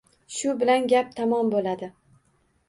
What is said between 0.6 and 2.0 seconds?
bilan gap tamom bo‘ladi.